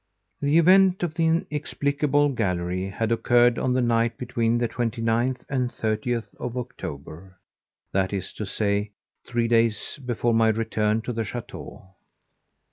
The 0.41 0.57
event 0.57 1.03
of 1.03 1.13
the 1.13 1.27
inexplicable 1.27 2.29
gallery 2.29 2.89
had 2.89 3.11
occurred 3.11 3.59
on 3.59 3.71
the 3.73 3.83
night 3.83 4.17
between 4.17 4.57
the 4.57 4.67
29th 4.67 5.45
and 5.47 5.69
30th 5.69 6.35
of 6.37 6.57
October, 6.57 7.37
that 7.91 8.11
is 8.11 8.33
to 8.33 8.47
say, 8.47 8.93
three 9.23 9.47
days 9.47 9.99
before 10.03 10.33
my 10.33 10.47
return 10.47 11.03
to 11.03 11.13
the 11.13 11.23
chateau. 11.23 11.93